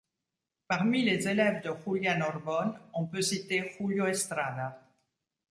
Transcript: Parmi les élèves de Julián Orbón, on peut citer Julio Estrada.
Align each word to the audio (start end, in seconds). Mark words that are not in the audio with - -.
Parmi 0.71 1.03
les 1.03 1.27
élèves 1.27 1.61
de 1.61 1.69
Julián 1.83 2.23
Orbón, 2.23 2.73
on 2.95 3.05
peut 3.05 3.21
citer 3.21 3.71
Julio 3.77 4.07
Estrada. 4.07 4.81